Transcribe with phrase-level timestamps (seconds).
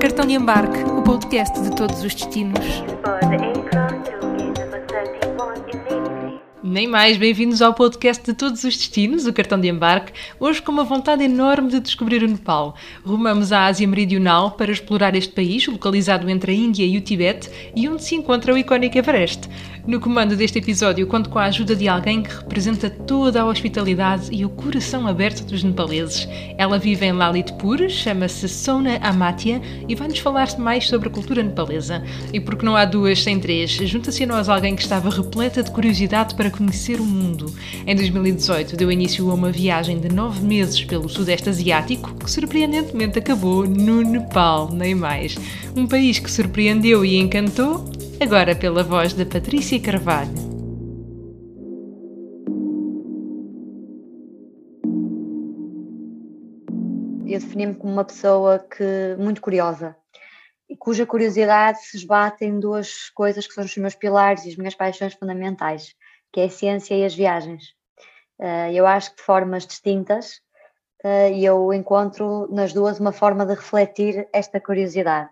[0.00, 2.64] Cartão de embarque, o podcast de todos os destinos.
[3.04, 6.40] For the aircraft to gate number 31 immediately.
[6.62, 10.12] Nem mais, bem-vindos ao podcast de todos os destinos, o cartão de embarque.
[10.40, 12.74] Hoje com uma vontade enorme de descobrir o Nepal.
[13.04, 17.50] Rumamos à Ásia Meridional para explorar este país, localizado entre a Índia e o Tibete,
[17.76, 19.48] e onde se encontra o icónico Everest.
[19.86, 24.28] No comando deste episódio, conto com a ajuda de alguém que representa toda a hospitalidade
[24.32, 26.28] e o coração aberto dos nepaleses.
[26.58, 32.02] Ela vive em Lalitpur, chama-se Sona Amatia e vai-nos falar mais sobre a cultura nepalesa.
[32.32, 35.70] E porque não há duas sem três, junta-se a nós alguém que estava repleta de
[35.70, 37.54] curiosidade para conhecer o mundo.
[37.86, 43.20] Em 2018 deu início a uma viagem de nove meses pelo Sudeste Asiático, que surpreendentemente
[43.20, 45.36] acabou no Nepal, nem mais.
[45.76, 47.84] Um país que surpreendeu e encantou,
[48.20, 50.46] agora pela voz da Patrícia Carvalho.
[57.36, 59.96] eu defini-me como uma pessoa que muito curiosa
[60.68, 64.56] e cuja curiosidade se esbate em duas coisas que são os meus pilares e as
[64.56, 65.94] minhas paixões fundamentais,
[66.32, 67.74] que é a ciência e as viagens.
[68.40, 70.40] Eh, Eu acho que de formas distintas
[71.04, 75.30] eh, e eu encontro nas duas uma forma de refletir esta curiosidade.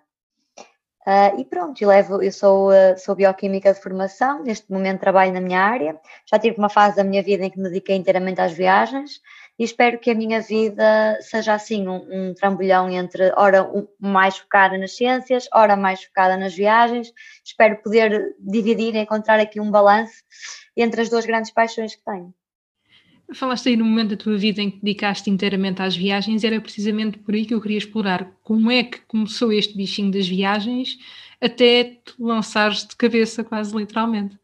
[1.06, 5.32] Eh, e pronto, eu, levo, eu sou, eh, sou bioquímica de formação, neste momento trabalho
[5.32, 8.40] na minha área, já tive uma fase da minha vida em que me dediquei inteiramente
[8.40, 9.20] às viagens
[9.58, 14.76] e espero que a minha vida seja assim um, um trambolhão entre ora mais focada
[14.76, 17.12] nas ciências, ora mais focada nas viagens.
[17.44, 20.24] Espero poder dividir e encontrar aqui um balanço
[20.76, 22.34] entre as duas grandes paixões que tenho.
[23.32, 27.18] Falaste aí no momento da tua vida em que dedicaste inteiramente às viagens, era precisamente
[27.18, 28.30] por aí que eu queria explorar.
[28.42, 30.98] Como é que começou este bichinho das viagens
[31.40, 34.38] até te lançares de cabeça, quase literalmente?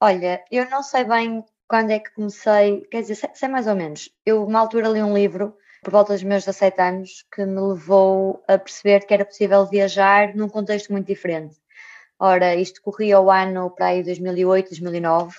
[0.00, 3.74] Olha, eu não sei bem quando é que comecei, quer dizer, sei, sei mais ou
[3.74, 4.10] menos.
[4.24, 8.42] Eu, uma altura, li um livro, por volta dos meus 17 anos, que me levou
[8.48, 11.56] a perceber que era possível viajar num contexto muito diferente.
[12.18, 15.36] Ora, isto corria o ano para aí 2008, 2009,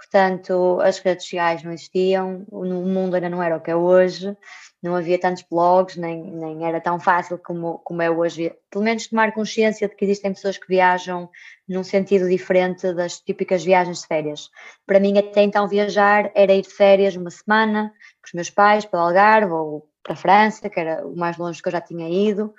[0.00, 4.34] portanto, as redes sociais não existiam, o mundo ainda não era o que é hoje,
[4.82, 8.50] não havia tantos blogs, nem, nem era tão fácil como, como é hoje.
[8.70, 11.28] Pelo menos tomar consciência de que existem pessoas que viajam
[11.68, 14.48] num sentido diferente das típicas viagens de férias.
[14.86, 18.86] Para mim, até então, viajar era ir de férias uma semana com os meus pais
[18.86, 21.80] para o Algarve ou para a França, que era o mais longe que eu já
[21.80, 22.54] tinha ido.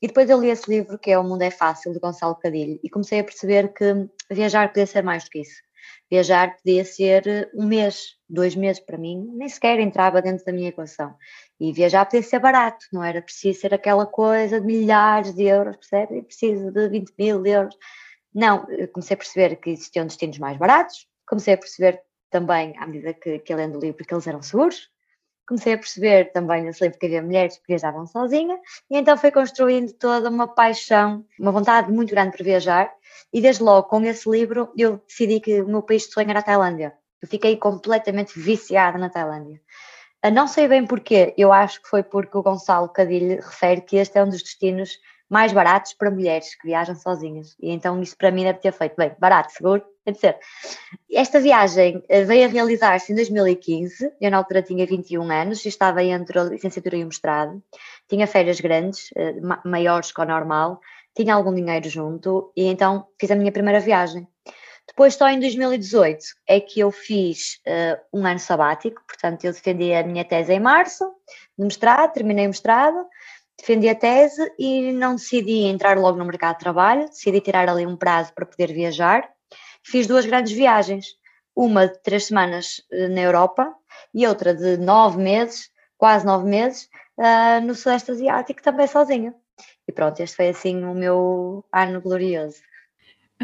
[0.00, 2.78] E depois eu li esse livro, que é O Mundo é Fácil, de Gonçalo Cadilho,
[2.80, 5.65] e comecei a perceber que viajar podia ser mais do que isso.
[6.10, 10.52] Viajar podia ser eh, um mês, dois meses para mim, nem sequer entrava dentro da
[10.52, 11.14] minha equação.
[11.58, 15.76] E viajar podia ser barato, não era preciso ser aquela coisa de milhares de euros,
[15.76, 16.22] percebe?
[16.22, 17.76] Preciso de 20 mil euros.
[18.34, 23.14] Não, comecei a perceber que existiam destinos mais baratos, comecei a perceber também, à medida
[23.14, 24.90] que, que lendo o livro, que eles eram seguros,
[25.46, 28.58] comecei a perceber também nesse livro que havia mulheres que viajavam sozinhas,
[28.90, 32.92] e então foi construindo toda uma paixão, uma vontade muito grande por viajar,
[33.32, 36.40] e desde logo com esse livro eu decidi que o meu país de sonho era
[36.40, 36.92] a Tailândia.
[37.22, 39.60] Eu fiquei completamente viciada na Tailândia.
[40.32, 44.18] Não sei bem porquê, eu acho que foi porque o Gonçalo Cadilho refere que este
[44.18, 47.56] é um dos destinos mais baratos para mulheres que viajam sozinhas.
[47.60, 49.84] E então isso para mim deve ter feito, bem, barato, seguro,
[51.10, 56.02] Esta viagem eh, veio a realizar-se em 2015, eu na altura tinha 21 anos estava
[56.02, 57.62] entre a licenciatura e o mestrado,
[58.08, 60.80] tinha férias grandes, eh, ma- maiores que o normal,
[61.14, 64.28] tinha algum dinheiro junto e então fiz a minha primeira viagem.
[64.86, 69.92] Depois, só em 2018, é que eu fiz eh, um ano sabático, portanto, eu defendi
[69.92, 71.04] a minha tese em março,
[71.58, 73.04] no mestrado, terminei o mestrado,
[73.58, 77.86] defendi a tese e não decidi entrar logo no mercado de trabalho, decidi tirar ali
[77.86, 79.28] um prazo para poder viajar.
[79.88, 81.06] Fiz duas grandes viagens,
[81.54, 83.72] uma de três semanas eh, na Europa
[84.12, 86.88] e outra de nove meses, quase nove meses,
[87.18, 89.32] ah, no Sudeste Asiático, também sozinha.
[89.88, 92.56] E pronto, este foi assim o meu ano glorioso.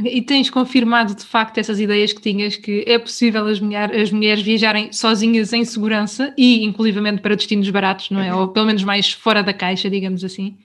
[0.04, 4.10] E tens confirmado de facto essas ideias que tinhas que é possível as, mulher- as
[4.10, 8.34] mulheres viajarem sozinhas em segurança e inclusivamente para destinos baratos, não é?
[8.34, 10.59] Ou pelo menos mais fora da caixa, digamos assim.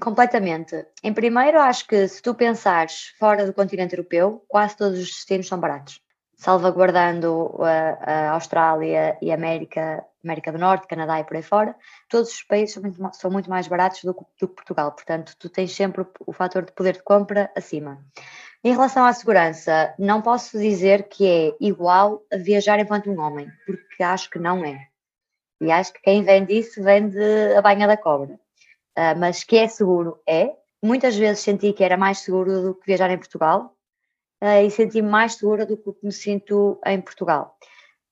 [0.00, 0.86] Completamente.
[1.02, 5.46] Em primeiro, acho que se tu pensares fora do continente europeu, quase todos os destinos
[5.46, 6.00] são baratos.
[6.36, 11.76] Salvaguardando a, a Austrália e a América, América do Norte, Canadá e por aí fora,
[12.08, 14.90] todos os países são muito, são muito mais baratos do que, Portugal.
[14.90, 18.04] Portanto, tu tens sempre o, fator de poder de compra acima.
[18.64, 23.48] Em relação à segurança, não posso dizer que é igual a viajar enquanto um homem,
[23.64, 24.88] porque acho que não é.
[25.60, 27.20] E acho que quem vende isso vende
[27.56, 28.40] a banha da cobra.
[28.96, 30.56] Ah, mas que é seguro, é.
[30.82, 33.76] Muitas vezes senti que era mais seguro do que viajar em Portugal
[34.40, 37.56] ah, e senti-me mais segura do que me sinto em Portugal.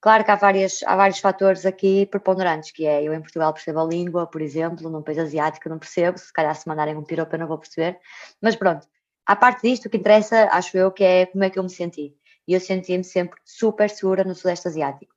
[0.00, 3.80] Claro que há, várias, há vários fatores aqui preponderantes, que é eu em Portugal percebo
[3.80, 7.34] a língua, por exemplo, num país asiático não percebo, se calhar se mandarem um piropo
[7.34, 8.00] eu não vou perceber,
[8.40, 8.88] mas pronto,
[9.26, 11.70] à parte disto, o que interessa, acho eu, que é como é que eu me
[11.70, 12.16] senti.
[12.48, 15.14] E eu senti-me sempre super segura no Sudeste Asiático.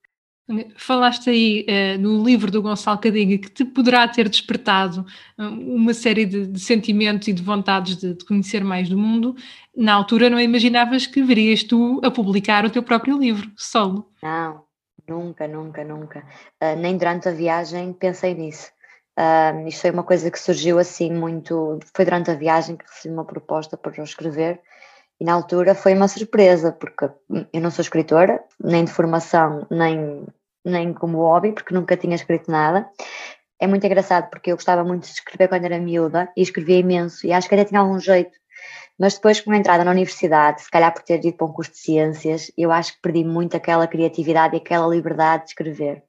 [0.78, 5.04] Falaste aí uh, no livro do Gonçalo Cadinga que te poderá ter despertado
[5.40, 9.36] uh, uma série de, de, sentimentos e de vontades de, de, conhecer mais do mundo.
[9.76, 14.12] Na altura não imaginavas que verias tu a publicar o teu próprio livro, solo.
[14.22, 14.64] Não,
[15.10, 16.20] nunca, nunca, nunca.
[16.62, 18.70] Uh, nem durante a viagem pensei nisso.
[19.18, 21.80] Uh, isto foi uma coisa que surgiu assim muito.
[21.96, 24.62] Foi durante a viagem que recebi uma proposta para eu escrever
[25.20, 27.10] e na altura foi uma surpresa, porque
[27.54, 30.26] eu não sou escritora, nem de formação, nem,
[30.64, 32.90] nem como hobby, porque nunca tinha escrito nada.
[33.60, 37.26] É muito engraçado porque eu gostava muito de escrever quando era miúda e escrevia imenso
[37.26, 38.38] e acho que até tinha algum jeito.
[38.98, 41.72] Mas depois, com a entrada na universidade, se calhar por ter ido para um curso
[41.72, 46.04] de ciências, eu acho que perdi muito aquela criatividade e aquela liberdade de escrever.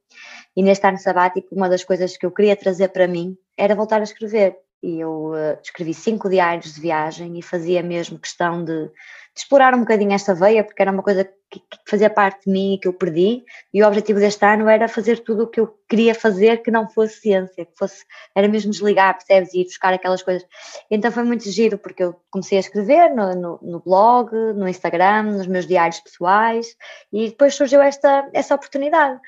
[0.56, 4.00] E neste ano sabático, uma das coisas que eu queria trazer para mim era voltar
[4.00, 8.86] a escrever e eu uh, escrevi cinco diários de viagem e fazia mesmo questão de,
[8.86, 8.92] de,
[9.34, 12.74] explorar um bocadinho esta veia, porque era uma coisa que, que, fazia parte de mim
[12.74, 15.74] e que eu perdi, e o objetivo deste ano era fazer tudo o que eu
[15.88, 19.94] queria fazer que não fosse ciência, que fosse, era mesmo desligar, percebes, e ir buscar
[19.94, 20.46] aquelas coisas.
[20.90, 25.22] Então foi muito giro, porque eu comecei a escrever no, no, no blog, no Instagram,
[25.22, 26.76] nos meus diários pessoais,
[27.12, 29.20] e depois surgiu esta, esta oportunidade.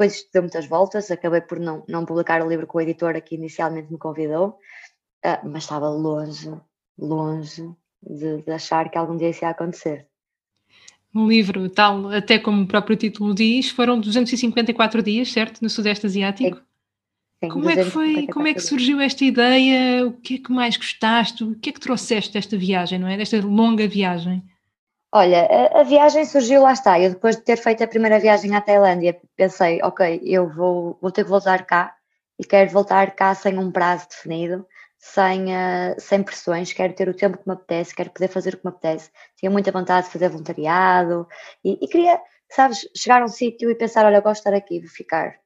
[0.00, 3.20] Depois isto deu muitas voltas, acabei por não, não publicar o livro com o editor
[3.20, 4.58] que inicialmente me convidou,
[5.24, 6.50] ah, mas estava longe,
[6.98, 7.70] longe
[8.02, 10.06] de, de, achar que algum dia isso ia acontecer.
[11.12, 15.60] No livro, tal, até como o próprio título diz, foram 254 dias, certo?
[15.60, 16.56] No Sudeste Asiático?
[16.58, 16.62] Sim.
[17.42, 20.06] Sim, como é que foi, como é que surgiu esta ideia?
[20.06, 21.42] O que é que mais gostaste?
[21.42, 23.16] O que é que trouxeste desta viagem, não é?
[23.16, 24.44] Desta longa viagem?
[25.10, 27.00] Olha, a, a, viagem surgiu, lá está.
[27.00, 31.10] Eu depois de ter feito a primeira viagem à Tailândia, pensei, ok, eu vou, vou
[31.10, 31.96] ter que voltar cá
[32.38, 34.66] e quero voltar cá sem um prazo definido
[35.00, 38.58] sem, uh, sem pressões, quero ter o tempo que me apetece, quero poder fazer o
[38.58, 39.10] que me apetece.
[39.36, 41.26] Tinha muita vontade de fazer voluntariado
[41.64, 42.20] e, e queria,
[42.50, 45.36] sabes, chegar a um sítio e pensar: olha, gosto de estar aqui, vou ficar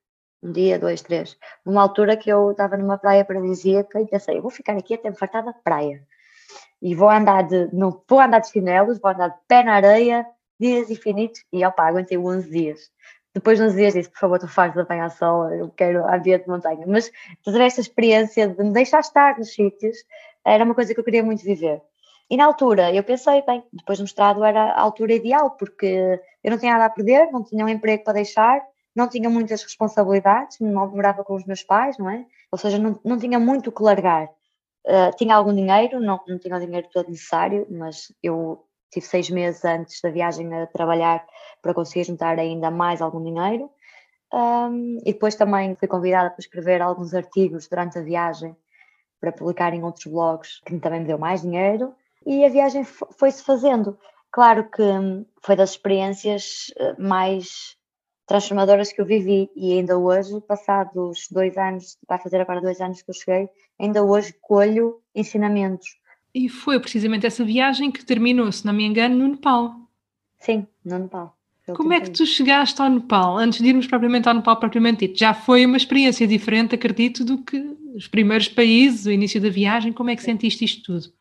[0.43, 1.39] um dia, dois, três.
[1.65, 5.09] Numa altura que eu estava numa praia paradisíaca e pensei: eu vou ficar aqui até
[5.09, 6.05] me fartar da praia
[6.83, 10.27] e vou andar de, não, vou andar de chinelos, vou andar de pé na areia
[10.59, 12.91] dias infinitos e opa, aguentei 11 dias
[13.35, 16.85] depois nos dias disse, por favor, tu fazes apanhar sol, eu quero ambiente de montanha.
[16.87, 17.11] Mas
[17.45, 19.97] fazer esta experiência de me deixar estar nos sítios
[20.45, 21.83] era uma coisa que eu queria muito viver.
[22.31, 26.51] E na altura eu pensei, bem, depois do mestrado era a altura ideal, porque eu
[26.51, 28.63] não tinha nada a perder, não tinha um emprego para deixar,
[28.95, 32.25] não tinha muitas responsabilidades, não morava com os meus pais, não é?
[32.53, 34.29] Ou seja, não, não tinha muito o que largar.
[34.87, 39.29] Uh, tinha algum dinheiro, não, não tinha o dinheiro todo necessário, mas eu tive seis
[39.29, 41.25] meses antes da viagem a trabalhar
[41.61, 43.70] para conseguir juntar ainda mais algum dinheiro.
[44.32, 48.56] Um, e depois também fui convidada para escrever alguns artigos durante a viagem
[49.20, 51.94] para publicar em outros blogs, que também me deu mais dinheiro.
[52.26, 53.99] E a viagem foi-se fazendo.
[54.31, 57.76] Claro que hum, foi das experiências eh, mais
[58.26, 63.02] transformadoras que eu vivi e ainda hoje, passados dois anos, vai fazer agora dois anos
[63.02, 63.49] que eu cheguei,
[63.79, 65.99] ainda hoje colho ensinamentos
[66.35, 69.77] e foi precisamente essa viagem que terminou, se não me engano, no Nepal.
[70.39, 71.37] Sim, no Nepal.
[71.75, 75.19] Como é que tu chegaste ao Nepal, antes de irmos propriamente ao Nepal propriamente dito?
[75.19, 77.56] Já foi uma experiência diferente, acredito, do que
[77.94, 79.93] os primeiros países, o início da viagem.
[79.93, 81.15] Como é que sentiste isto tudo?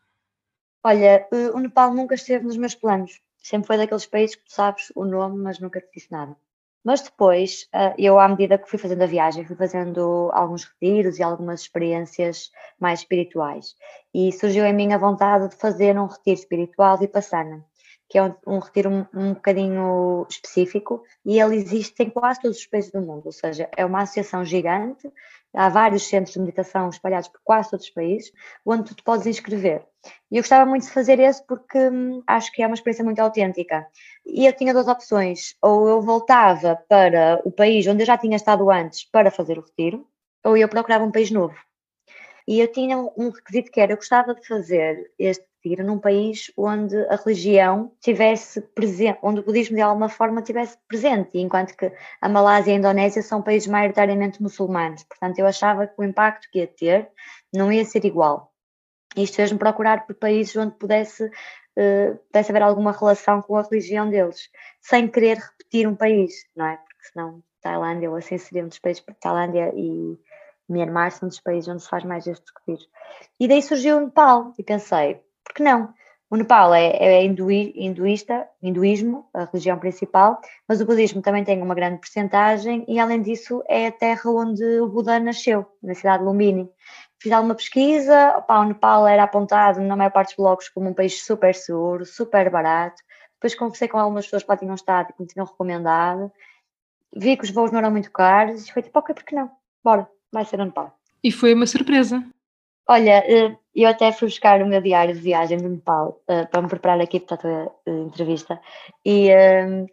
[0.83, 3.21] Olha, o Nepal nunca esteve nos meus planos.
[3.37, 6.35] Sempre foi daqueles países que tu sabes o nome, mas nunca te disse nada.
[6.83, 11.17] Mas depois, eh, eu, à medida que fui fazendo a viagem, fui fazendo alguns retiros
[11.17, 13.75] e algumas experiências mais espirituais.
[14.13, 17.65] E surgiu em mim a vontade de fazer um retiro espiritual Vipassana,
[18.09, 22.57] que é um, um retiro um, um bocadinho específico e ele existe em quase todos
[22.57, 23.23] os países do mundo.
[23.25, 25.09] Ou seja, é uma associação gigante
[25.55, 28.31] há vários centros de meditação espalhados por quase todos os países,
[28.65, 29.85] onde tu te podes inscrever.
[30.31, 33.19] E eu gostava muito de fazer esse porque hum, acho que é uma experiência muito
[33.19, 33.85] autêntica.
[34.25, 38.35] E eu tinha duas opções: ou eu voltava para o país onde eu já tinha
[38.35, 40.07] estado antes para fazer o retiro,
[40.43, 41.55] ou eu procurava um país novo.
[42.47, 46.51] E eu tinha um requisito que era: eu gostava de fazer este retiro num país
[46.57, 51.91] onde a religião tivesse presente, onde o budismo de alguma forma tivesse presente, enquanto que
[52.21, 55.03] a Malásia e a Indonésia são países maioritariamente muçulmanos.
[55.03, 57.09] Portanto, eu achava que o impacto que ia ter
[57.53, 58.51] não ia ser igual.
[59.15, 64.09] Isto fez-me procurar por países onde pudesse, uh, pudesse haver alguma relação com a religião
[64.09, 64.49] deles,
[64.81, 66.77] sem querer repetir um país, não é?
[66.77, 70.19] Porque senão Tailândia, ou assim seria um dos países, Tailândia e
[70.67, 72.89] Myanmar são dos países onde se faz mais estes retiros.
[73.39, 75.93] E daí surgiu o Nepal e pensei, por que não?
[76.33, 81.61] O Nepal é, é hindui, hinduísta, hinduísmo, a religião principal, mas o budismo também tem
[81.61, 86.23] uma grande percentagem e, além disso, é a terra onde o Buda nasceu, na cidade
[86.23, 86.67] de Lumbini.
[87.19, 90.93] Fiz alguma pesquisa, opa, o Nepal era apontado na maior parte dos blogs como um
[90.95, 92.99] país super seguro, super barato.
[93.35, 96.31] Depois conversei com algumas pessoas que lá tinham estado e que me tinham recomendado.
[97.15, 99.51] Vi que os voos não eram muito caros e foi tipo, ok, por que não?
[99.83, 100.97] Bora, vai ser no Nepal.
[101.23, 102.23] E foi uma surpresa.
[102.87, 106.61] Olha, eh, eu até fui buscar o meu diário de viagem do Nepal uh, para
[106.61, 108.59] me preparar aqui para a tua uh, entrevista
[109.05, 109.29] e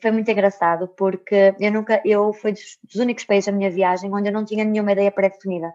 [0.02, 4.28] foi muito engraçado porque eu nunca, eu fui dos, únicos países da minha viagem onde
[4.28, 5.72] eu não tinha nenhuma ideia pré-definida.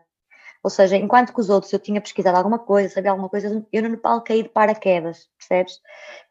[0.61, 3.83] Ou seja, enquanto que os outros eu tinha pesquisado alguma coisa, sabia alguma coisa, eu
[3.83, 5.79] no Nepal caí de paraquedas, percebes?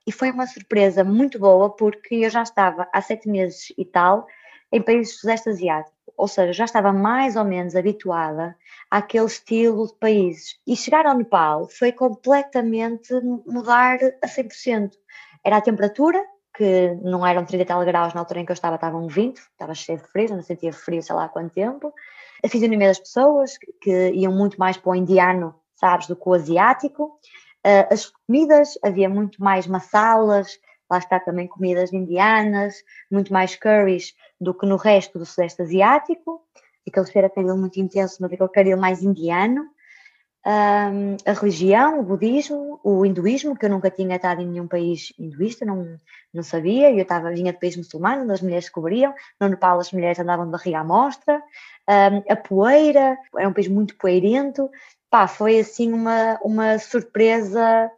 [0.07, 4.27] E foi uma surpresa muito boa porque eu já estava há sete meses e tal
[4.73, 8.57] em países do Sudeste Asiático, ou seja, já estava mais ou menos habituada
[8.91, 10.59] àquele estilo de países.
[10.67, 13.13] E chegar ao Nepal foi completamente
[13.47, 14.93] mudar a 100%.
[15.45, 16.25] Era a temperatura,
[16.57, 19.75] que não eram 30 tal graus na altura em que eu estava, estavam 20, estava
[19.75, 21.93] cheio de frio, não sentia frio sei lá há quanto tempo.
[22.45, 26.35] A fisionomia das pessoas, que iam muito mais para o indiano, sabes, do que o
[26.35, 27.19] asiático.
[27.65, 30.59] Ah, as comidas, havia muito mais massalas,
[30.91, 32.77] lá está também comidas indianas,
[33.11, 36.43] muito mais curries do que no resto do Sudeste Asiático
[36.89, 39.67] aquele cheiro a caril muito intenso, mas aquele caril mais indiano.
[40.47, 45.11] Um, a religião, o budismo, o hinduísmo, que eu nunca tinha estado em nenhum país
[45.19, 45.97] hinduísta, não,
[46.35, 49.91] não sabia, eu estava, vinha de país muçulmano, onde as mulheres cobriam, no Nepal as
[49.91, 51.43] mulheres andavam de barriga à mostra,
[51.89, 54.71] um, a poeira, era um país muito poeirento,
[55.09, 57.91] pá, foi assim uma, uma surpresa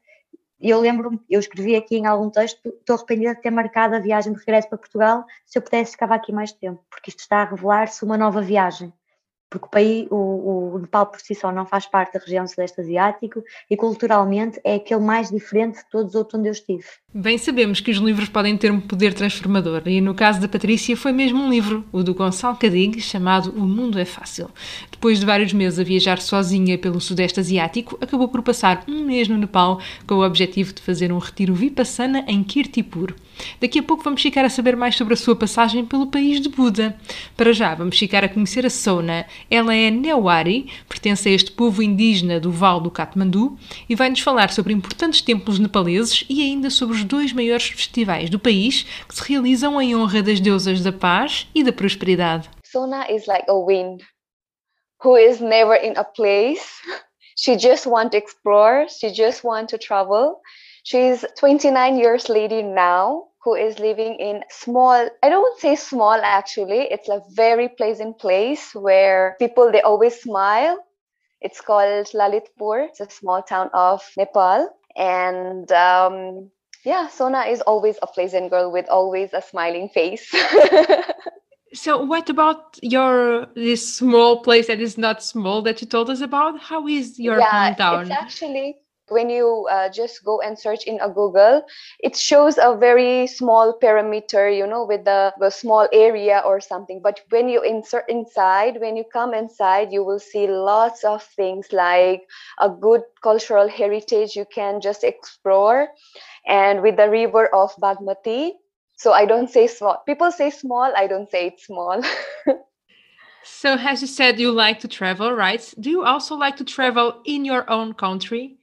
[0.61, 4.33] eu lembro, eu escrevi aqui em algum texto, estou arrependida de ter marcado a viagem
[4.33, 7.45] de regresso para Portugal, se eu pudesse ficava aqui mais tempo, porque isto está a
[7.45, 8.93] revelar-se uma nova viagem
[9.49, 12.81] porque o, país, o, o Nepal por si só não faz parte da região Sudeste
[12.81, 16.85] Asiático e culturalmente é aquele mais diferente de todos os outros onde eu estive.
[17.15, 20.97] Bem sabemos que os livros podem ter um poder transformador e no caso da Patrícia
[20.97, 24.50] foi mesmo um livro, o do Gonçalo Cadig, chamado O Mundo é Fácil.
[24.91, 29.29] Depois de vários meses a viajar sozinha pelo Sudeste Asiático, acabou por passar um mês
[29.29, 33.15] no Nepal com o objetivo de fazer um retiro Vipassana em Kirtipur.
[33.61, 36.49] Daqui a pouco vamos ficar a saber mais sobre a sua passagem pelo país de
[36.49, 36.97] Buda.
[37.37, 39.26] Para já, vamos ficar a conhecer a Sona.
[39.50, 44.50] Ela é Newari, pertence a este povo indígena do Val do Katmandu e vai-nos falar
[44.50, 49.23] sobre importantes templos nepaleses e ainda sobre os dois maiores festivais do país que se
[49.23, 52.49] realizam em honra das deusas da paz e da prosperidade.
[52.64, 54.02] Sona is like a wind
[55.02, 56.66] who is never in a place.
[57.38, 60.40] She just wants to explore, she just wants to travel.
[60.85, 66.83] She's 29 years lady now who is living in small i don't say small actually.
[66.91, 70.76] It's a very pleasant place where people they always smile.
[71.41, 72.88] It's called lalitpur.
[72.88, 74.69] It's a small town of nepal.
[74.97, 76.50] And um,
[76.85, 80.35] yeah sona is always a pleasant girl with always a smiling face.
[81.75, 86.21] So what about your this small place that is not small that you told us
[86.21, 86.61] about?
[86.61, 88.03] How is your yeah, hometown?
[88.03, 88.76] it's actually
[89.09, 91.63] when you uh, just go and search in a google
[92.01, 97.01] it shows a very small perimeter you know with a, the small area or something.
[97.03, 101.73] But when you insert inside when you come inside you will see lots of things
[101.73, 102.27] like
[102.61, 105.89] a good cultural heritage you can just explore
[106.47, 108.53] and with the river of bagmati
[108.97, 112.03] so i don't say small people say small i don't say it's small.
[113.49, 115.63] So as you said you like to travel right?
[115.79, 118.57] Do you also like to travel in your own country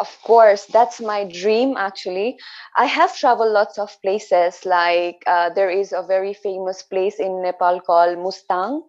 [0.00, 2.38] of course that's my dream actually.
[2.76, 7.42] I have traveled lots of places like uh, there is a very famous place in
[7.42, 8.82] nepal called mustang.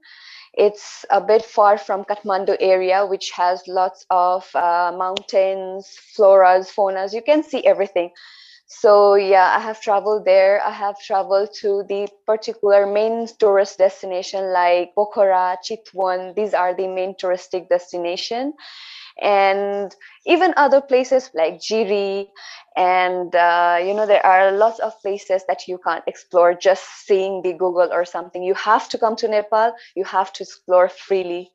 [0.53, 7.13] It's a bit far from kathmandu area which has lots of uh, mountains floras faunas.
[7.13, 8.11] You can see everything.
[8.67, 10.61] So yeah i have traveled there.
[10.63, 16.35] I have traveled to the particular main tourist destination like pokhara chitwan.
[16.35, 18.53] These are the main touristic destination
[19.21, 19.95] and
[20.25, 22.27] even other places like Jiri.
[22.75, 27.41] And, uh, you know, there are lots of places that you can't explore just seeing
[27.41, 28.43] the Google or something.
[28.43, 31.51] You have to come to Nepal, you have to explore freely.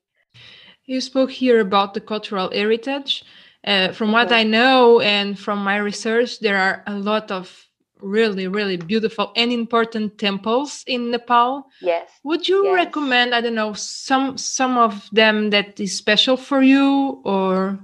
[0.84, 3.24] You spoke here about the cultural heritage.
[3.66, 4.30] Uh, from what.
[4.30, 7.66] I know and from my research, there are a lot of
[8.00, 11.66] really really beautiful and important temples in nepal.
[11.80, 12.10] Yes.
[12.24, 12.74] Would you yes.
[12.74, 17.78] recommend i don't know some some of them that is special for you or?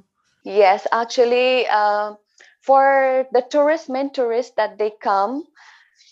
[0.44, 2.14] Yes actually uh,
[2.62, 5.44] for the tourist main tourists that they come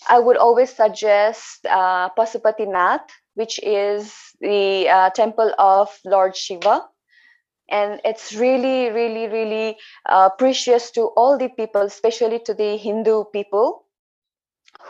[0.09, 6.85] i would always suggest uh, pasupatinath which is the uh, temple of lord shiva.
[7.71, 9.77] And it's really really really
[10.09, 13.85] uh, precious to all the people especially to the hindu people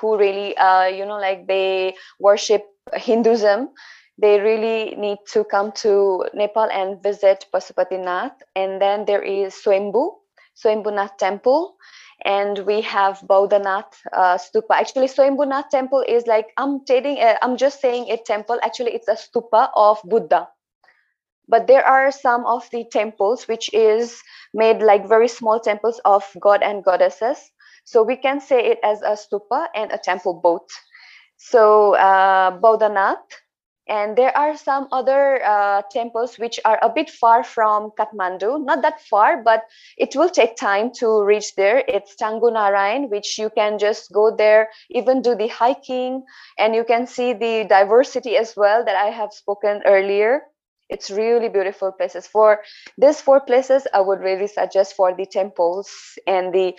[0.01, 2.65] who really uh, you know like they worship
[2.95, 3.69] hinduism
[4.21, 10.11] they really need to come to nepal and visit pashupatinath and then there is swayambhu
[10.57, 11.77] swayambhunath temple
[12.25, 14.73] and we have Bodhanath uh, stupa.
[14.73, 18.59] Actually, Swayambhunath temple is like I'm telling, uh, I'm just saying a temple.
[18.61, 20.49] Actually, it's a stupa of Buddha
[21.49, 24.23] but there are some of the temples which is
[24.55, 27.51] made like very small temples of god and goddesses
[27.89, 30.69] so we can say it as a stupa and a temple both.
[31.39, 32.61] So uh,
[33.89, 38.83] and there are some other uh, temples which are a bit far from Kathmandu, not
[38.83, 39.63] that far, but
[39.97, 41.83] it will take time to reach there.
[41.89, 46.25] It's Tangunarayan, which you can just go there, even do the hiking,
[46.59, 50.43] and you can see the diversity as well that I have spoken earlier.
[50.91, 52.27] It's really beautiful places.
[52.27, 52.61] For
[52.99, 55.91] these four places i would really suggest for the temples
[56.27, 56.75] and the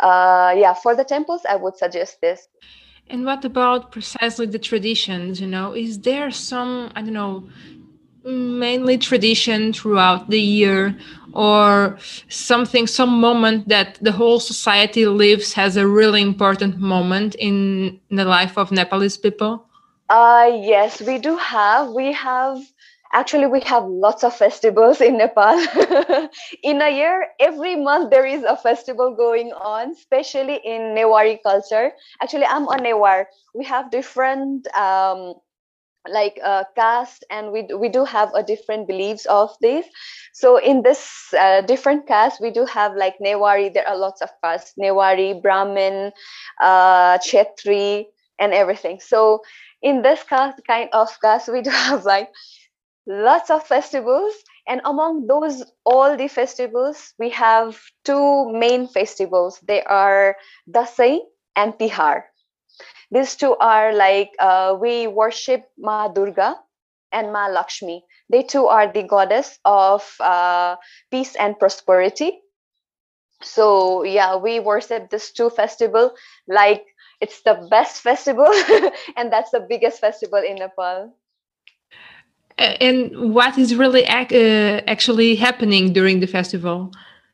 [0.00, 2.48] uh yeah for the temples i would suggest this.
[3.10, 5.74] And what about precisely the traditions you know?
[5.74, 7.48] Is there some i don't know
[8.24, 10.96] mainly tradition throughout the year
[11.32, 18.00] or something some moment that the whole society lives has a really important moment in
[18.10, 19.66] the life of nepalese people?
[20.08, 21.90] Uh yes we do have.
[21.90, 22.58] We have
[23.12, 25.58] actually we have lots of festivals in nepal.
[26.62, 31.92] In a year every month there is a festival going on especially in newari culture.
[32.22, 33.26] Actually i'm a newar.
[33.54, 35.34] We have different um,
[36.08, 39.86] like uh, caste and we, we do have a different beliefs of this.
[40.32, 43.72] So in this uh, different caste we do have like newari.
[43.72, 44.74] There are lots of castes.
[44.80, 46.12] Newari brahmin
[46.60, 48.06] uh, chetri
[48.38, 49.00] and everything.
[49.00, 49.42] So
[49.82, 52.30] in this caste, kind of caste we do have like
[53.06, 54.34] lots of festivals
[54.66, 59.60] and among those all the festivals we have two main festivals.
[59.60, 60.36] They are
[60.68, 61.20] dasai
[61.56, 62.24] and tihar.
[63.12, 66.56] These two are like uh, we worship ma durga
[67.12, 68.04] and ma lakshmi.
[68.30, 70.76] They two are the goddess of uh,
[71.10, 72.42] peace and prosperity.
[73.42, 76.14] So yeah we worship this two festival
[76.48, 76.86] like
[77.20, 78.46] it's the best festival
[79.16, 81.14] and that's the biggest festival in nepal
[82.58, 86.92] and what is really ac uh, actually happening during the festival?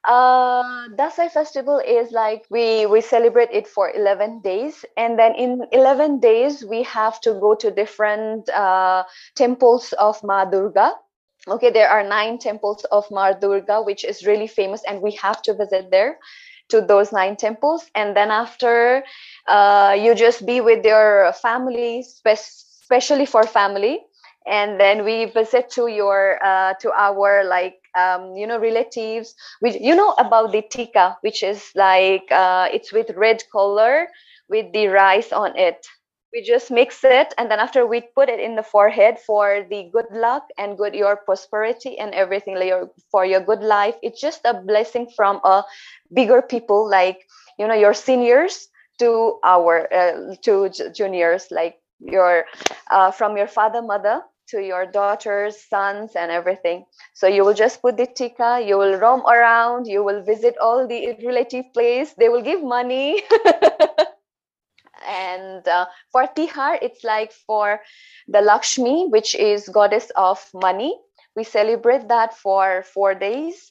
[0.09, 5.67] Uh, Dasai festival is like we we celebrate it for 11 days and then in
[5.73, 9.05] 11 days we have to go to different uh,
[9.35, 10.93] temples of Ma Durga.
[11.47, 15.43] Okay there are nine temples of Ma Durga which is really famous and we have
[15.43, 16.19] to visit there
[16.71, 17.91] to those nine temples.
[17.95, 19.05] And then after
[19.47, 22.39] uh, you just be with your family spe
[22.89, 24.01] especially for family
[24.47, 29.79] and then we visit to your uh, to our like um, you know relatives we
[29.79, 34.09] you know about the tika which is like uh, it's with red color
[34.49, 35.87] with the rice on it.
[36.35, 39.89] We just mix it and then after we put it in the forehead for the
[39.93, 43.97] good luck and good your prosperity and everything your, for your good life.
[44.03, 45.65] It's just a blessing from a
[46.13, 47.27] bigger people like
[47.59, 52.45] you know your seniors to our uh, to juniors like your
[52.91, 56.87] uh, from your father mother to your daughters, sons, and everything.
[57.15, 60.87] So you will just put the tika, you will roam around, you will visit all
[60.87, 63.23] the relative place, they will give money.
[65.07, 67.81] and uh, for Tihar, it's like for
[68.27, 70.99] the Lakshmi, which is goddess of money.
[71.37, 73.71] We celebrate that for four days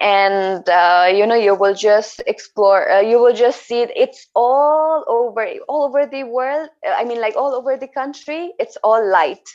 [0.00, 3.90] and uh, you know you will just explore uh, you will just see it.
[3.96, 8.76] It's all over all over the world i mean like all over the country it's
[8.82, 9.46] all light.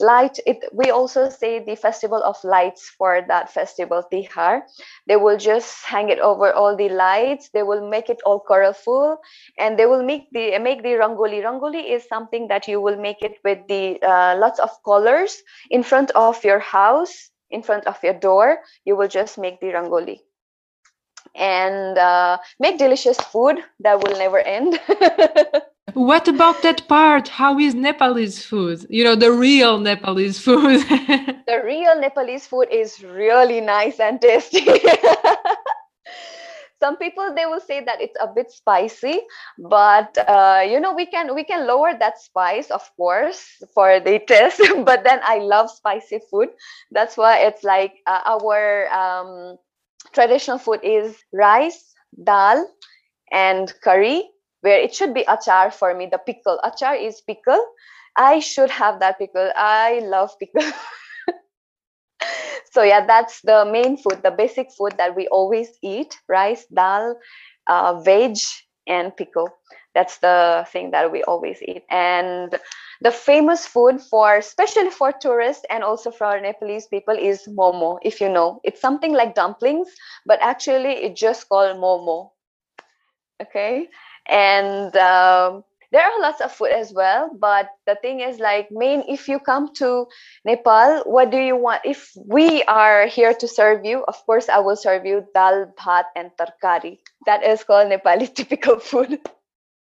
[0.00, 4.62] Light it we also say the festival of lights for that festival tihar.
[5.06, 7.50] They will just hang it over all the lights.
[7.50, 9.18] They will make it all colorful
[9.58, 11.42] and they will make the make the rangoli.
[11.42, 15.82] Rangoli is something that you will make it with the uh, lots of colors in
[15.82, 20.20] front of your house in front of your door you will just make the rangoli
[21.34, 24.80] and uh, make delicious food that will never end
[25.96, 27.28] What about that part?
[27.28, 28.84] How is Nepalese food?
[28.90, 30.80] You know, the real Nepalese food.
[31.46, 34.66] the real Nepalese food is really nice and tasty.
[36.86, 39.20] some people they will say that it's a bit spicy
[39.70, 44.20] but uh, you know we can we can lower that spice of course for the
[44.28, 46.48] taste but then i love spicy food.
[46.92, 49.58] That's why it's like uh, our um,
[50.12, 51.94] traditional food is rice
[52.24, 52.68] dal
[53.32, 54.30] and curry
[54.62, 56.08] where it should be achar for me.
[56.10, 57.64] The pickle achar is pickle.
[58.16, 59.50] I should have that pickle.
[59.56, 60.70] I love pickle
[62.76, 67.16] so yeah, that's the main food, the basic food that we always eat: rice, dal,
[67.66, 68.36] uh, veg,
[68.86, 69.48] and pickle.
[69.94, 71.84] That's the thing that we always eat.
[71.90, 72.54] And
[73.00, 77.98] the famous food for, especially for tourists and also for Nepalese people, is momo.
[78.02, 79.88] If you know, it's something like dumplings,
[80.26, 82.30] but actually it's just called momo.
[83.42, 83.88] Okay,
[84.26, 89.02] and um, there are lots of food as well but the thing is like main
[89.08, 90.06] if you come to
[90.44, 91.82] nepal what do you want?
[91.84, 96.04] If we are here to serve you of course i will serve you dal bhat
[96.16, 96.98] and tarkari.
[97.26, 99.20] That is called nepali typical food.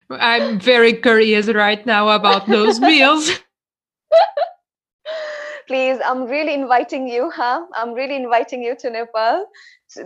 [0.09, 3.31] I'm very curious right now about those meals.
[5.67, 7.65] Please i'm really inviting you huh?
[7.75, 9.47] I'm really inviting you to nepal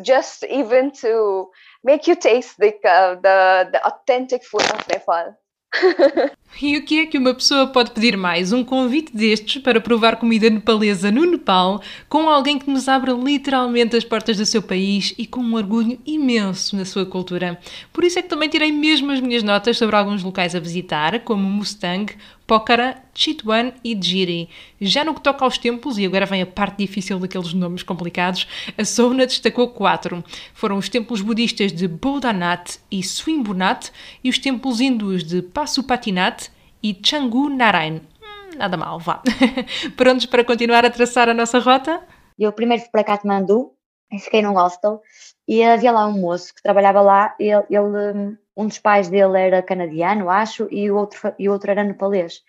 [0.02, 1.50] just even to
[1.84, 5.36] make you taste the uh, the, the authentic food of nepal
[5.72, 8.52] 呵呵呵 E o que é que uma pessoa pode pedir mais?
[8.52, 13.96] Um convite destes para provar comida nepalesa no Nepal, com alguém que nos abra literalmente
[13.96, 17.60] as portas do seu país e com um orgulho imenso na sua cultura.
[17.94, 21.20] Por isso é que também tirei mesmo as minhas notas sobre alguns locais a visitar,
[21.20, 22.16] como Mustang,
[22.48, 24.48] Pokhara, Chitwan e Jiri.
[24.80, 28.48] Já no que toca aos templos, e agora vem a parte difícil daqueles nomes complicados,
[28.78, 30.24] a Sona destacou quatro.
[30.54, 33.92] Foram os templos budistas de Bodhanath e Swinburnath
[34.24, 36.47] e os templos hindus de Pasupatinath
[36.82, 38.02] e Changu Narayan.
[38.22, 39.22] Hum, nada mal, vá.
[39.96, 42.02] Prontos para continuar a traçar a nossa rota?
[42.38, 43.74] Eu primeiro fui para Kathmandu,
[44.20, 45.02] fiquei num hostel
[45.48, 47.36] e havia lá um moço que trabalhava lá.
[47.40, 51.72] Ele, ele um dos pais dele era canadiano, acho, e o outro, e o outro
[51.72, 52.42] era nepalês.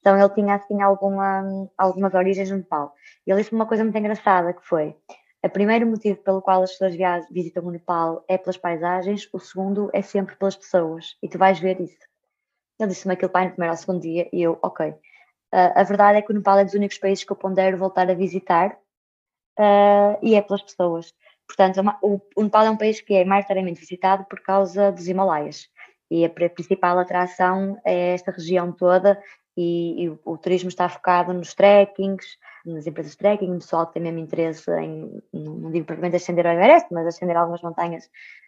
[0.00, 2.92] Então ele tinha assim alguma, algumas origens no Nepal.
[3.26, 4.96] E ele disse uma coisa muito engraçada que foi
[5.44, 6.94] o primeiro motivo pelo qual as pessoas
[7.30, 11.16] visitam o Nepal é pelas paisagens, o segundo é sempre pelas pessoas.
[11.22, 12.11] E tu vais ver isso.
[12.82, 14.90] Ele disse-me aquilo pai no primeiro ou segundo dia e eu, ok.
[14.90, 18.10] Uh, a verdade é que o Nepal é dos únicos países que eu pondero voltar
[18.10, 18.72] a visitar
[19.58, 21.14] uh, e é pelas pessoas.
[21.46, 25.68] Portanto, o, o Nepal é um país que é maioritariamente visitado por causa dos Himalaias.
[26.10, 29.18] E a principal atração é esta região toda
[29.56, 33.86] e, e o, o, turismo está focado nos trekkings, nas empresas de trekking, no pessoal
[33.86, 38.06] que tem mesmo interesse em, não digo propriamente ascender ao Everest, mas ascender algumas montanhas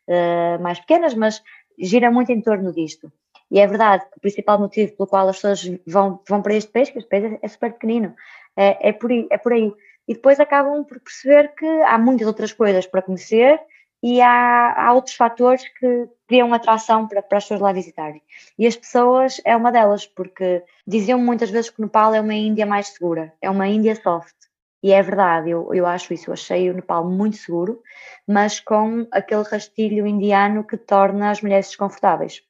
[0.08, 1.42] uh, mais pequenas, mas
[1.78, 3.12] gira muito em torno disto.
[3.54, 6.72] E é verdade que o principal motivo pelo qual as pessoas vão, vão para este
[6.72, 8.12] país, que este país é, super pequenino,
[8.56, 9.72] é, é, por aí, é por aí
[10.08, 13.60] e depois acabam por perceber que há muitas outras coisas para conhecer
[14.02, 18.20] e há, há outros fatores que criam atração para, para as pessoas lá visitarem.
[18.58, 22.34] E as pessoas é uma delas, porque diziam muitas vezes que o Nepal é uma
[22.34, 24.34] Índia mais segura, é uma Índia soft.
[24.82, 27.80] E é verdade, eu, eu acho isso, eu achei o Nepal muito seguro,
[28.26, 32.42] mas com aquele rastilho indiano que torna as mulheres desconfortáveis.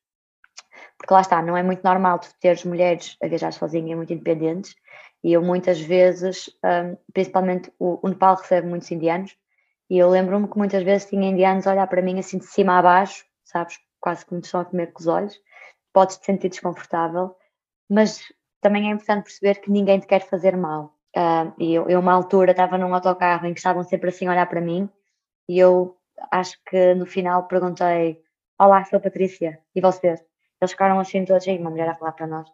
[0.96, 4.74] Porque lá está, não é muito normal tu teres mulheres a viajar sozinhas, muito independentes,
[5.22, 9.36] e eu muitas vezes, um, principalmente o, o, Nepal recebe muitos indianos,
[9.88, 12.78] e eu lembro-me que muitas vezes tinha indianos a olhar para mim assim de cima
[12.78, 15.40] a baixo, sabes, quase me estão a comer com os olhos,
[15.92, 17.34] podes te sentir desconfortável,
[17.88, 18.20] mas
[18.60, 20.94] também é importante perceber que ninguém te quer fazer mal.
[21.16, 24.32] Uh, e eu, eu, uma altura, estava num autocarro em que estavam sempre assim a
[24.32, 24.90] olhar para mim,
[25.48, 25.96] e eu
[26.30, 28.20] acho que no final perguntei:
[28.58, 30.33] Olá, sou Patrícia, e vocês?
[30.64, 32.48] Eles ficaram assim todos, aí, uma mulher a falar para nós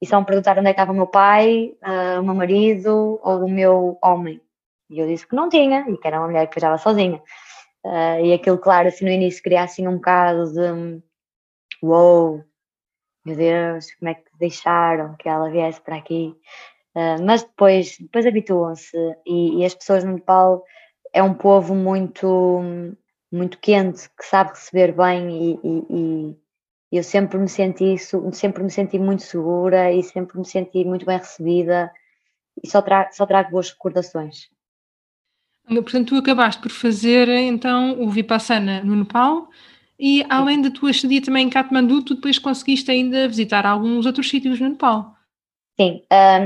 [0.00, 3.44] e só me perguntaram onde é estava o meu pai, uh, o meu marido ou
[3.44, 4.40] o meu homem.
[4.90, 7.22] E eu disse que não tinha e que era uma mulher que viajava sozinha.
[7.84, 11.02] Uh, e aquilo, claro, assim no início cria assim um bocado de
[11.82, 12.44] wow,
[13.24, 16.34] meu Deus, como é que deixaram que ela viesse para aqui?
[16.94, 20.64] Uh, mas depois, depois habituam-se e, e, as pessoas no Nepal
[21.12, 22.60] é um povo muito,
[23.30, 26.36] muito quente, que sabe receber bem e, e
[26.90, 27.96] eu sempre me senti
[28.32, 31.92] sempre me senti muito segura e sempre me senti muito bem recebida
[32.62, 34.48] e só trago, só trago boas recordações.
[35.68, 39.48] Portanto, tu acabaste por fazer então o Vipassana no Nepal
[39.98, 44.30] e além da tua estadia também em Katmandu, tu depois conseguiste ainda visitar alguns outros
[44.30, 45.16] sítios no Nepal.
[45.78, 46.02] Sim,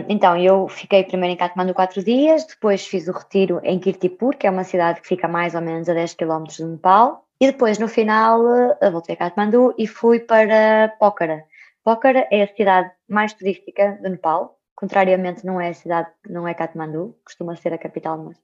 [0.08, 4.46] então eu fiquei primeiro em Katmandu quatro dias, depois fiz o retiro em Kirtipur, que
[4.46, 7.78] é uma cidade que fica mais ou menos a 10 km do Nepal, e depois,
[7.78, 8.38] no final,
[8.80, 11.44] eh, voltei a Kathmandu e fui para Pokhara.
[11.82, 16.52] Pokhara é a cidade mais turística do Nepal, contrariamente não é a cidade, não é
[16.52, 18.36] Kathmandu, costuma ser a capital, mas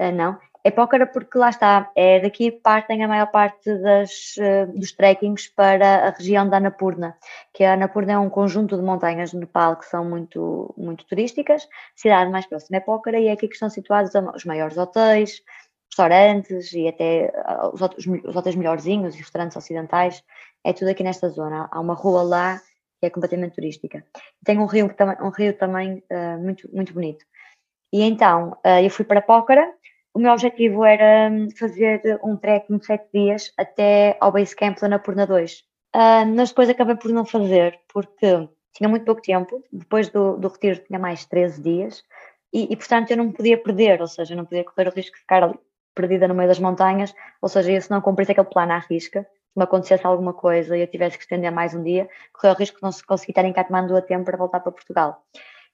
[0.00, 0.38] uh, não.
[0.62, 5.48] É Pokhara porque lá está, é daqui partem a maior parte das, uh, dos trekkings
[5.54, 7.16] para a região da Annapurna,
[7.52, 11.64] que a Annapurna é um conjunto de montanhas no Nepal que são muito, muito turísticas.
[11.64, 15.42] A cidade mais próxima é Pokhara e é aqui que estão situados os maiores hotéis,
[15.90, 20.22] restaurantes e até ah, os, outros, os hotéis melhorzinhos e restaurantes ocidentais,
[20.64, 21.68] é tudo aqui nesta zona.
[21.70, 22.60] Há uma rua lá
[23.00, 24.04] que é completamente turística.
[24.44, 24.90] Tem um rio,
[25.22, 27.24] um rio também uh, muito, muito bonito.
[27.92, 29.72] E então, uh, eu fui para Pócara,
[30.12, 34.76] o meu objetivo era hum, fazer um trekking de sete dias até ao Base Camp
[34.82, 35.60] Lana Purna 2.
[35.94, 39.62] Uh, mas depois acabei por não fazer, porque tinha muito pouco tempo.
[39.72, 42.02] Depois do, do retiro tinha mais 13 dias.
[42.52, 45.20] E, e, portanto eu não podia perder, ou seja, não podia correr o risco de
[45.20, 45.58] ficar ali,
[45.98, 49.22] perdida no meio das montanhas, ou seja, eu se não cumprisse aquele plano à risca,
[49.22, 52.56] se me acontecesse alguma coisa e eu tivesse que estender mais um dia, correr o
[52.56, 55.20] risco de não se conseguir estar em Katmandu a tempo para voltar para Portugal.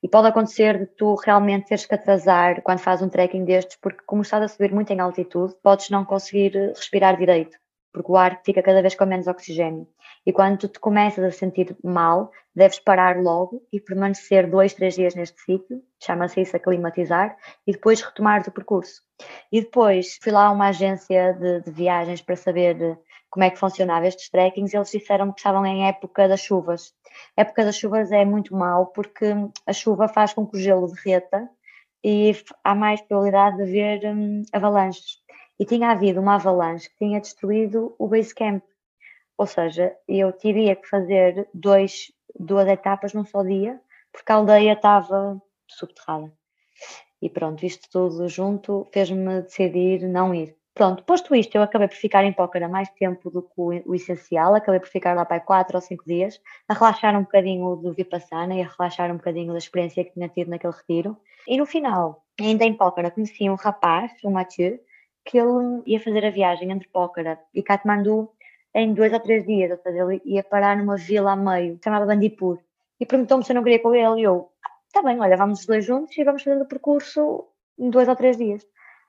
[0.02, 4.02] E pode acontecer de tu realmente teres que atrasar quando fazes um trekking destes, porque
[4.06, 7.58] como estás a subir muito em altitude, podes não conseguir respirar direito,
[7.92, 9.86] porque o ar fica cada vez com menos oxigênio.
[10.26, 14.94] E quando tu te começas a sentir mal, deves parar logo e permanecer dois, três
[14.94, 19.03] dias neste sítio, chama-se isso aclimatizar, e depois retomar o percurso.
[19.50, 22.98] E depois fui lá a uma agência de, de viagens para saber
[23.30, 26.94] como é que funcionava estes trekkings, eles disseram que estavam em época das chuvas.
[27.36, 29.26] A época das chuvas é muito mau porque
[29.66, 31.48] a chuva faz com que o gelo derreta
[32.04, 35.18] e há mais probabilidade de haver hum, avalanches.
[35.58, 38.62] E tinha havido uma avalanche que tinha destruído o base camp.
[39.36, 43.80] Ou seja, eu teria que fazer dois, duas etapas num só dia
[44.12, 46.32] porque a aldeia estava subterrada.
[47.24, 50.54] E pronto, isto tudo junto fez-me decidir não ir.
[50.74, 54.54] Pronto, posto isto, eu acabei por ficar em Pócara mais tempo do que o, essencial,
[54.54, 58.54] acabei por ficar lá para 4 ou 5 dias, a relaxar um bocadinho do Vipassana
[58.54, 61.16] e a relaxar um bocadinho da experiência que tinha tido naquele retiro.
[61.48, 64.78] E no final, ainda em Pócara, conheci um rapaz, o Mathieu,
[65.24, 68.28] que ele ia fazer a viagem entre Pócara e Katmandu
[68.74, 72.04] em dois ou três dias, ou seja, ele ia parar numa vila a meio, chamada
[72.04, 72.58] Bandipur,
[73.00, 74.50] e perguntou-me se eu não queria com ele, e eu,
[74.94, 78.14] tá bem, olha, vamos os dois juntos e vamos fazendo o percurso em dois ou
[78.14, 78.64] três dias.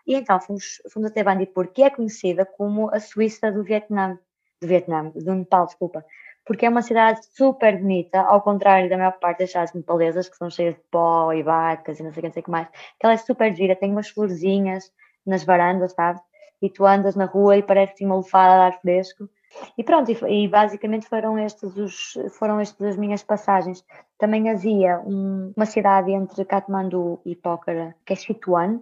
[0.08, 4.20] E então fomos, fomos até Bandipur, que é conhecida como a Suíça do Vietnã,
[4.60, 6.04] do Vietnã, do Nepal, desculpa,
[6.44, 10.38] porque é uma cidade super bonita, ao contrário da maior parte das cidades nepalesas, que
[10.38, 13.18] são cheias de pó e vacas e não sei o que mais, que ela é
[13.18, 14.92] super gira, tem umas florzinhas
[15.26, 16.20] nas varandas, sabe?
[16.62, 19.30] E tu andas na rua e parece uma lufada de ar fresco.
[19.78, 23.86] E pronto, e, basicamente foram estes, os, foram estas as minhas passagens.
[24.18, 28.82] Também havia um, uma cidade entre Katmandu e Pokhara, que é Sichuan,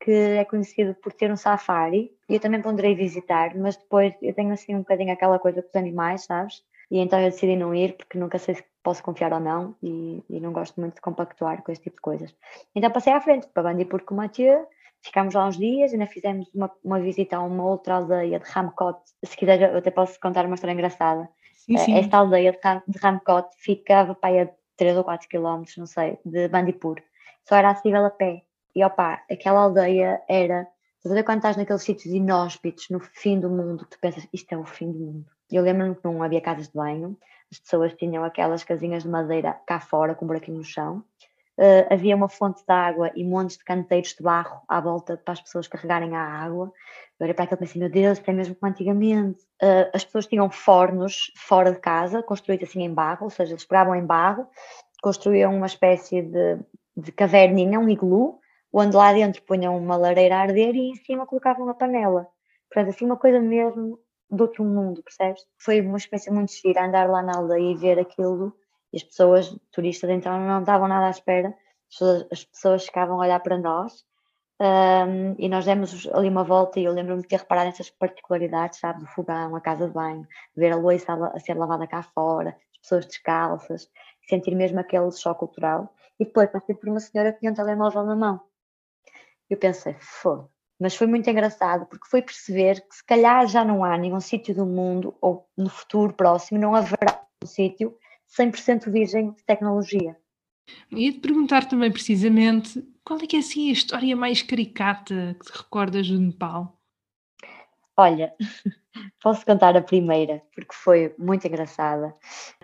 [0.00, 4.34] que é conhecido por ter um safari, e eu também ponderei visitar, mas depois eu
[4.34, 6.62] tenho assim um bocadinho aquela coisa com os animais, sabes?
[6.90, 10.22] E então eu decidi não ir, porque nunca sei se posso confiar ou não, e,
[10.28, 12.34] e não gosto muito de compactuar com este tipo de coisas.
[12.74, 14.66] Então passei à frente para Bandipur com Mathieu,
[15.04, 18.98] ficámos lá uns dias, ainda fizemos uma, uma visita a uma outra aldeia de Ramcot.
[19.24, 21.28] Se quiser, eu até posso contar uma história engraçada.
[21.52, 21.94] Sim, sim.
[21.96, 25.86] Esta aldeia de, Ram, de Ramcot ficava para aí a 3 ou 4 quilómetros, não
[25.86, 27.00] sei, de Bandipur.
[27.48, 28.42] Só era acessível a pé.
[28.74, 30.66] E opá, aquela aldeia era.
[30.96, 34.52] Estás a ver quando estás naqueles sítios inóspitos, no fim do mundo, tu pensas, isto
[34.52, 35.26] é o fim do mundo.
[35.50, 37.16] Eu lembro-me que não havia casas de banho,
[37.52, 41.04] as pessoas tinham aquelas casinhas de madeira cá fora, com um buraquinho no chão.
[41.56, 45.34] Uh, havia uma fonte de água e montes de canteiros de barro à volta para
[45.34, 46.72] as pessoas carregarem a água.
[47.18, 49.40] Eu olhei para aquilo pensei, meu Deus, isto é mesmo como antigamente.
[49.62, 53.64] Uh, as pessoas tinham fornos fora de casa, construídos assim em barro, ou seja, eles
[53.64, 54.48] pegavam em barro,
[55.00, 56.58] construíam uma espécie de,
[56.96, 58.40] de caverninha, um iglu,
[58.72, 62.26] onde lá dentro punham uma lareira a arder e em cima colocavam a panela.
[62.68, 65.42] Portanto, assim, uma coisa mesmo de outro mundo, percebes?
[65.58, 68.52] Foi uma experiência muito gira andar lá na aldeia e ver aquilo
[68.94, 73.16] e as pessoas, turistas, então não estavam nada à espera, as pessoas, as pessoas ficavam
[73.16, 74.04] a olhar para nós
[74.60, 78.78] um, e nós demos ali uma volta e eu lembro-me de ter reparado nessas particularidades,
[78.78, 80.26] sabe, do fogão, a casa de banho,
[80.56, 83.90] ver a louça a, ser lavada cá fora, as pessoas descalças,
[84.28, 85.92] sentir mesmo aquele choque cultural.
[86.20, 88.40] E depois passei por uma senhora que tinha um telemóvel na mão
[89.48, 90.48] eu pensei, foda.
[90.78, 94.54] Mas foi muito engraçado porque foi perceber que se calhar já não há nenhum sítio
[94.54, 97.96] do mundo, ou no futuro próximo, não haverá um sítio
[98.36, 100.16] 100% virgem de tecnologia.
[100.90, 105.52] Ia te perguntar também precisamente qual é que é assim a história mais caricata que
[105.52, 106.80] te recordas do Nepal?
[107.96, 108.34] Olha,
[109.22, 112.14] posso contar a primeira, porque foi muito engraçada.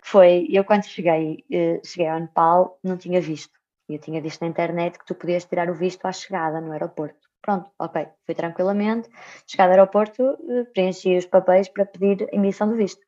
[0.03, 3.53] Foi, eu quando cheguei, eh, cheguei ao Nepal, não tinha visto.
[3.89, 7.29] Eu tinha visto na internet que tu podias tirar o visto à chegada no aeroporto.
[7.43, 9.09] Pronto, ok, fui tranquilamente.
[9.47, 13.03] Chegada ao aeroporto, eh, preenchi os papéis para pedir emissão do visto.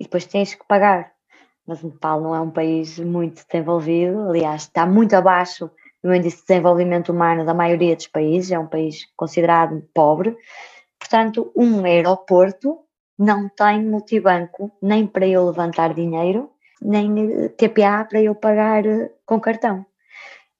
[0.00, 1.17] E depois tens que pagar.
[1.68, 5.70] Mas o Nepal não é um país muito desenvolvido, aliás, está muito abaixo
[6.02, 10.34] do índice de desenvolvimento humano da maioria dos países, é um país considerado pobre.
[10.98, 12.78] Portanto, um aeroporto
[13.18, 16.50] não tem multibanco nem para eu levantar dinheiro,
[16.80, 19.84] nem eh, TPA para eu pagar eh, com cartão.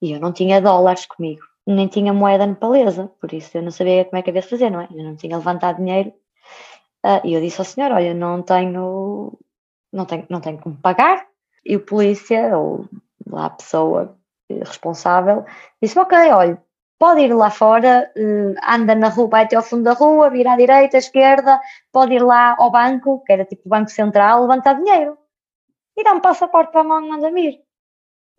[0.01, 4.05] E eu não tinha dólares comigo, nem tinha moeda nepalesa, por isso eu não sabia
[4.05, 4.87] como é que havia de fazer, não é?
[4.91, 6.13] Eu não tinha levantado dinheiro.
[7.05, 9.37] Uh, e eu disse ao senhor: Olha, não tenho,
[9.91, 11.27] não tenho, não tenho como pagar.
[11.65, 12.85] E o polícia, ou
[13.27, 14.17] lá a pessoa
[14.49, 15.45] responsável,
[15.81, 16.61] disse: Ok, olha,
[16.97, 20.53] pode ir lá fora, uh, anda na rua, vai até ao fundo da rua, vira
[20.53, 21.59] à direita, à esquerda,
[21.91, 25.17] pode ir lá ao banco, que era tipo o Banco Central, levantar dinheiro
[25.99, 27.59] e dá um passaporte para a mão manda ir.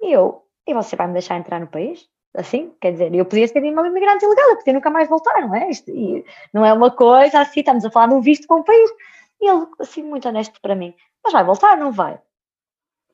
[0.00, 2.08] E eu, e você vai me deixar entrar no país?
[2.34, 5.54] Assim, quer dizer, eu podia ser uma imigrante ilegal, eu podia nunca mais voltar, não
[5.54, 5.68] é?
[5.68, 5.92] Isto,
[6.54, 8.90] não é uma coisa assim, estamos a falar de um visto para um país.
[9.40, 12.20] E ele, assim, muito honesto para mim, mas vai voltar, não vai?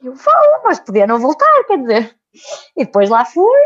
[0.03, 2.17] Eu vou, mas podia não voltar, quer dizer.
[2.77, 3.61] E depois lá fui,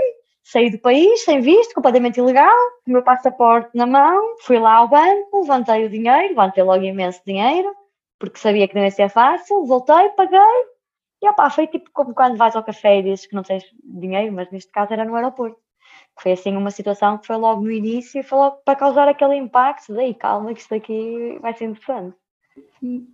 [0.45, 4.77] saí do país sem visto, completamente ilegal, com o meu passaporte na mão, fui lá
[4.77, 7.75] ao banco, levantei o dinheiro, levantei logo imenso dinheiro,
[8.19, 10.67] porque sabia que não ia ser fácil, voltei, paguei,
[11.23, 14.33] e opá, foi tipo como quando vais ao café e dizes que não tens dinheiro,
[14.33, 15.59] mas neste caso era no aeroporto.
[16.19, 19.37] Foi assim uma situação que foi logo no início e foi logo para causar aquele
[19.37, 22.17] impacto, daí calma que isto aqui vai ser interessante.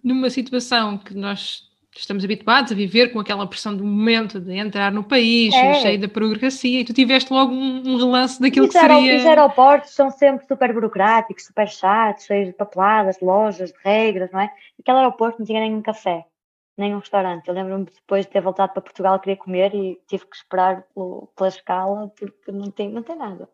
[0.02, 4.92] Numa situação que nós estamos habituados a viver com aquela pressão do momento de entrar
[4.92, 5.74] no país, é.
[5.74, 9.16] cheio da burocracia, e tu tiveste logo um, um relance daquilo os que seria...
[9.16, 14.40] Os aeroportos são sempre super burocráticos, super chatos, cheios de papeladas, lojas, de regras, não
[14.40, 14.50] é?
[14.78, 16.26] Aquele aeroporto não tinha nenhum café
[16.76, 17.48] nem um restaurante.
[17.48, 20.84] Eu lembro-me depois de ter voltado para Portugal, queria comer e tive que esperar
[21.34, 23.48] pela escala porque não tem, não tem nada.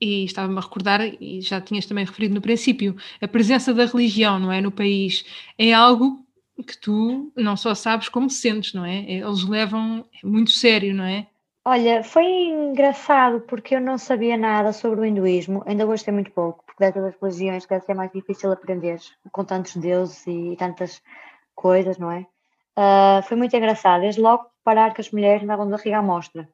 [0.00, 4.38] E estava-me a recordar, e já tinhas também referido no princípio, a presença da religião,
[4.38, 5.24] não é, no país,
[5.58, 6.24] é algo
[6.66, 9.04] que tu não só sabes como sentes, não é?
[9.10, 11.26] Eles levam muito sério, não é?
[11.64, 16.64] Olha, foi engraçado porque eu não sabia nada sobre o hinduísmo, ainda gostei muito pouco,
[16.64, 18.98] porque dessas das religiões deve ser mais difícil aprender,
[19.30, 21.02] com tantos deuses e tantas
[21.54, 22.26] coisas, não é?
[22.78, 26.48] Uh, foi muito engraçado, desde logo parar que as mulheres andavam de barriga à mostra.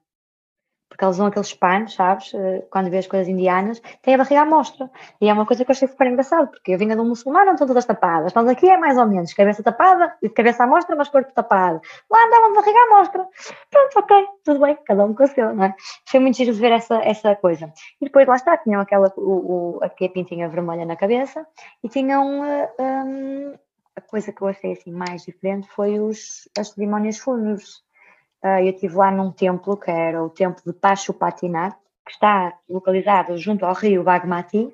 [0.89, 2.33] Porque eles usam aqueles panos, sabes?
[2.33, 4.89] Uh, quando vês coisas indianas, tem a barriga à mostra.
[5.19, 7.51] E é uma coisa que eu achei super engraçado, porque eu vinha de um muçulmano,
[7.51, 8.33] estão todas tapadas.
[8.33, 11.81] Nós aqui é mais ou menos cabeça tapada, cabeça à mostra, mas corpo tapado.
[12.09, 13.27] Lá andavam de barriga à mostra.
[13.69, 15.75] Pronto, ok, tudo bem, cada um com o seu, não é?
[16.05, 17.71] Foi muito giro de ver essa, essa coisa.
[18.01, 21.45] E depois lá está, tinham aquela, o, o, a pintinha vermelha na cabeça
[21.83, 23.53] e tinham uh, um,
[23.95, 27.84] a coisa que eu achei assim mais diferente foi os, as cerimónias fúnebres.
[28.45, 33.35] Uh, eu estive lá num templo, que era o templo de Pashupatinath, que está localizado
[33.39, 34.71] junto ao rio Bagmati,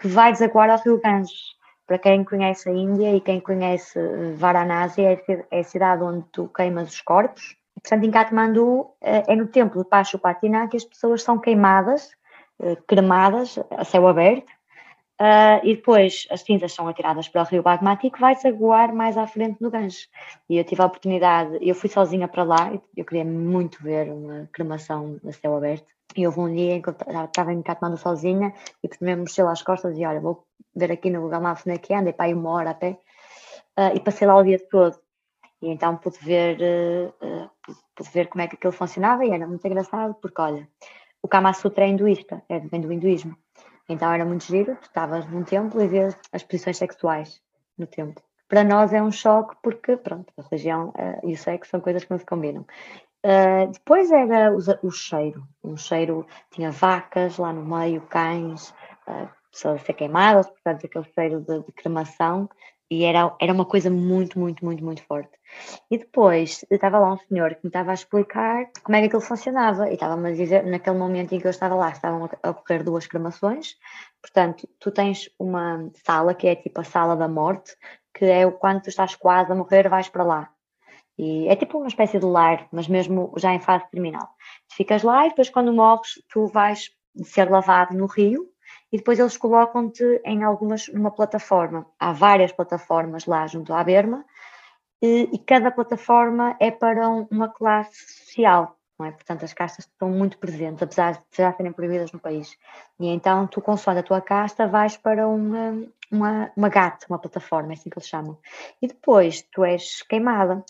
[0.00, 1.54] que vai desaguar ao rio Ganges.
[1.86, 3.98] Para quem conhece a Índia e quem conhece
[4.36, 7.56] Varanasi, é, é a cidade onde tu queimas os corpos.
[7.74, 12.10] Portanto, em Katmandu, eh, é no templo de Pashupatinath que as pessoas são queimadas,
[12.58, 14.50] eh, cremadas, a céu aberto,
[15.20, 19.18] Uh, e depois as cinzas são atiradas para o rio Bagmati que vai desaguar mais
[19.18, 20.08] à frente no Ganges.
[20.48, 24.48] E eu tive a oportunidade, eu fui sozinha para lá, eu queria muito ver uma
[24.50, 25.86] cremação a céu aberto.
[26.16, 29.62] E houve um dia em que eu estava em Katmandu sozinha e me mochila às
[29.62, 32.24] costas e olha, vou ver aqui no Google Maps onde é que anda, e para
[32.24, 32.92] aí uma hora até.
[33.78, 34.98] Uh, e passei lá o dia todo.
[35.60, 36.56] E então pude ver,
[37.22, 37.50] uh,
[37.94, 40.66] pude ver como é que aquilo funcionava e era muito engraçado porque, olha,
[41.22, 43.36] o Kama Sutra é hinduísta, é, vem do hinduísmo.
[43.90, 47.42] Então era muito giro, tu estavas num templo e vês as posições sexuais
[47.76, 48.22] no templo.
[48.48, 52.04] Para nós é um choque porque, pronto, a religião uh, e o sexo são coisas
[52.04, 52.64] que não se combinam.
[53.24, 58.70] Uh, depois era o, o, cheiro, um cheiro, tinha vacas lá no meio, cães,
[59.08, 62.48] uh, pessoas a ser queimadas, portanto aquele cheiro de, de cremação,
[62.90, 65.30] e era, era uma coisa muito, muito, muito, muito forte.
[65.88, 69.20] E depois estava lá um senhor que me estava a explicar como é que aquilo
[69.20, 69.88] funcionava.
[69.88, 73.06] E estava-me a dizer, naquele momento em que eu estava lá, estavam a ocorrer duas
[73.06, 73.76] cremações.
[74.20, 77.76] Portanto, tu tens uma sala que é tipo a sala da morte,
[78.12, 80.50] que é quando tu estás quase a morrer, vais para lá.
[81.16, 84.28] E é tipo uma espécie de lar, mas mesmo já em fase terminal.
[84.68, 86.90] Tu ficas lá e depois, quando morres, tu vais
[87.22, 88.49] ser lavado no rio
[88.92, 91.86] e depois eles colocam-te em algumas, numa plataforma.
[91.98, 94.24] Há várias plataformas lá junto à Berma
[95.02, 99.12] e, e cada plataforma é para um, uma classe social, não é?
[99.12, 102.56] Portanto, as castas estão muito presentes, apesar de já serem proibidas no país.
[102.98, 107.72] E então, tu, consoante a tua casta, vais para uma, uma, uma GAT, uma plataforma,
[107.72, 108.38] é assim que eles chamam.
[108.82, 110.62] E depois, tu és queimada.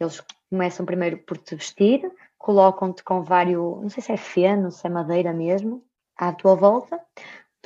[0.00, 4.86] Eles começam primeiro por te vestir, colocam-te com vários, não sei se é feno, se
[4.86, 5.84] é madeira mesmo,
[6.16, 7.00] à tua volta.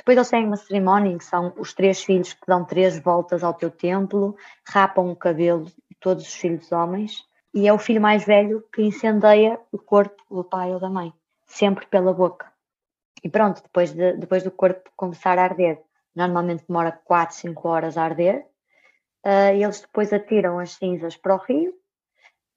[0.01, 3.43] Depois eles têm uma cerimónia em que são os três filhos que dão três voltas
[3.43, 4.35] ao teu templo,
[4.67, 7.23] rapam o cabelo de todos os filhos homens,
[7.53, 11.13] e é o filho mais velho que incendeia o corpo do pai ou da mãe,
[11.45, 12.51] sempre pela boca.
[13.23, 15.79] E pronto, depois, de, depois do corpo começar a arder,
[16.15, 18.43] normalmente demora 4, 5 horas a arder,
[19.23, 21.75] uh, eles depois atiram as cinzas para o rio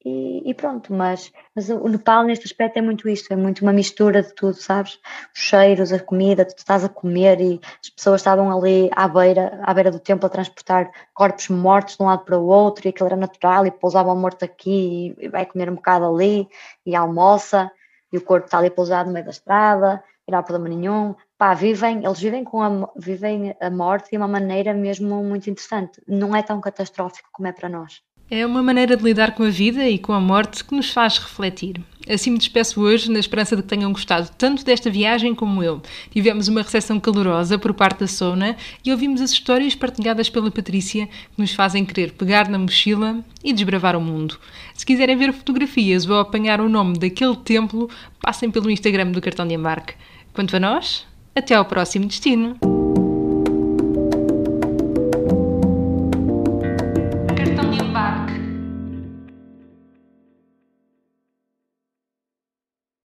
[0.05, 3.73] e, e, pronto, mas, mas o Nepal neste aspecto é muito isto, é muito uma
[3.73, 4.99] mistura de tudo, sabes?
[5.35, 9.59] Os cheiros, a comida, tu estás a comer e as pessoas estavam ali à beira,
[9.63, 12.89] à beira do templo a transportar corpos mortos de um lado para o outro e
[12.89, 16.47] aquilo era natural e pousavam morto aqui e vai comer um bocado ali
[16.85, 17.71] e almoça
[18.13, 21.15] e o corpo está ali pousado no meio da estrada, e não há problema nenhum.
[21.37, 26.01] Pá, vivem, eles vivem com a, vivem a morte de uma maneira mesmo muito interessante.
[26.07, 28.01] Não é tão catastrófico como é para nós.
[28.29, 31.19] É uma maneira de lidar com a vida e com a morte que nos faz
[31.19, 31.79] refletir.
[32.09, 35.79] Assim me despeço hoje, na esperança de que tenham gostado tanto desta viagem como eu.
[36.11, 41.05] Tivemos uma recepção calorosa por parte da Sona e ouvimos as histórias partilhadas pela Patrícia
[41.05, 44.39] que nos fazem querer pegar na mochila e desbravar o mundo.
[44.73, 49.47] Se quiserem ver fotografias ou apanhar o nome daquele templo, passem pelo Instagram do Cartão
[49.47, 49.93] de Embarque.
[50.33, 51.05] Quanto a nós,
[51.35, 52.74] até ao próximo destino!